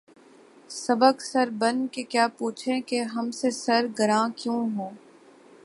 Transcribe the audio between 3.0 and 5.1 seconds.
ہم سے سر گراں کیوں ہو؟‘‘